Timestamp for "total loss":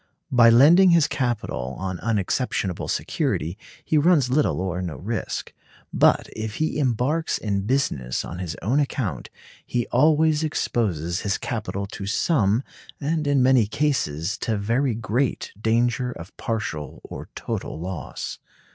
17.35-18.39